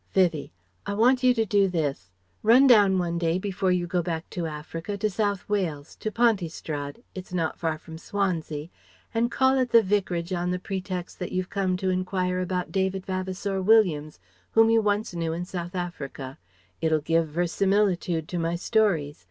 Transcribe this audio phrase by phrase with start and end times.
[0.13, 0.51] Vivie:
[0.87, 2.09] "I want you to do this.
[2.41, 7.03] Run down one day before you go back to Africa, to South Wales, to Pontystrad
[7.13, 8.69] It's not far from Swansea
[9.13, 13.05] And call at the Vicarage on the pretext that you've come to enquire about David
[13.05, 14.19] Vavasour Williams
[14.53, 16.39] whom you once knew in South Africa.
[16.81, 19.19] It'll give verisimilitude to my stories.